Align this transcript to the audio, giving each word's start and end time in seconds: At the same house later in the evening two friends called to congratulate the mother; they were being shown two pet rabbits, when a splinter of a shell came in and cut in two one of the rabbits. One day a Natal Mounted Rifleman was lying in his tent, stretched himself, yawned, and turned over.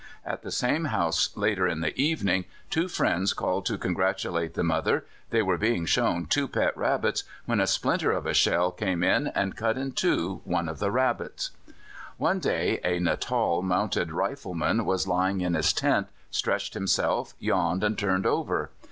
At 0.25 0.41
the 0.41 0.49
same 0.49 0.85
house 0.85 1.29
later 1.37 1.67
in 1.67 1.81
the 1.81 1.95
evening 1.95 2.45
two 2.71 2.87
friends 2.87 3.33
called 3.33 3.67
to 3.67 3.77
congratulate 3.77 4.55
the 4.55 4.63
mother; 4.63 5.05
they 5.29 5.43
were 5.43 5.59
being 5.59 5.85
shown 5.85 6.25
two 6.25 6.47
pet 6.47 6.75
rabbits, 6.75 7.23
when 7.45 7.59
a 7.59 7.67
splinter 7.67 8.11
of 8.11 8.25
a 8.25 8.33
shell 8.33 8.71
came 8.71 9.03
in 9.03 9.27
and 9.27 9.55
cut 9.55 9.77
in 9.77 9.91
two 9.91 10.41
one 10.43 10.67
of 10.67 10.79
the 10.79 10.89
rabbits. 10.89 11.51
One 12.17 12.39
day 12.39 12.79
a 12.83 12.97
Natal 12.97 13.61
Mounted 13.61 14.11
Rifleman 14.11 14.85
was 14.85 15.07
lying 15.07 15.41
in 15.41 15.53
his 15.53 15.71
tent, 15.71 16.07
stretched 16.31 16.73
himself, 16.73 17.35
yawned, 17.37 17.83
and 17.83 17.95
turned 17.95 18.25
over. 18.25 18.71